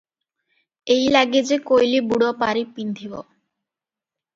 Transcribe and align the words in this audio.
ଏଇଲାଗେ 0.95 1.43
ଯେ 1.51 1.61
କୋଇଲିବୁଡ଼ 1.69 2.33
ପାରି 2.43 2.67
ପିନ୍ଧିବ? 2.81 3.27